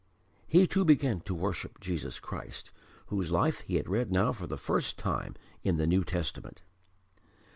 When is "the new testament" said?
5.77-6.63